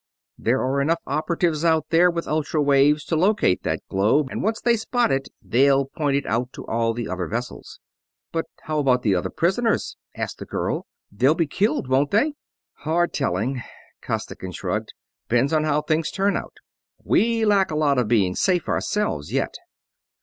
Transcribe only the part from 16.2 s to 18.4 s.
out. We lack a lot of being